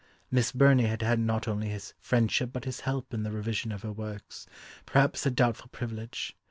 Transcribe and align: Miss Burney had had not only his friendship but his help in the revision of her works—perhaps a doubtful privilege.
Miss 0.31 0.51
Burney 0.51 0.87
had 0.87 1.03
had 1.03 1.19
not 1.19 1.47
only 1.47 1.69
his 1.69 1.93
friendship 1.99 2.49
but 2.51 2.65
his 2.65 2.79
help 2.79 3.13
in 3.13 3.21
the 3.21 3.29
revision 3.29 3.71
of 3.71 3.83
her 3.83 3.91
works—perhaps 3.93 5.27
a 5.27 5.29
doubtful 5.29 5.67
privilege. 5.67 6.35